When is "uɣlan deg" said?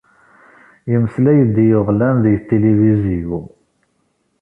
1.79-2.37